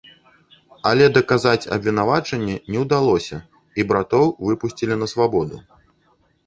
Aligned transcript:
Але 0.91 1.05
даказаць 1.17 1.69
абвінавачанне 1.75 2.55
не 2.73 2.77
ўдалося, 2.87 3.37
і 3.79 3.87
братоў 3.93 4.25
выпусцілі 4.51 4.95
на 5.05 5.13
свабоду. 5.15 5.67